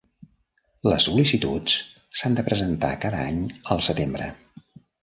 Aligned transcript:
Les 0.91 1.05
sol·licituds 1.09 1.77
s'han 2.23 2.41
de 2.41 2.47
presentar 2.51 2.93
cada 3.07 3.25
any 3.31 3.47
al 3.77 3.89
setembre 3.91 4.35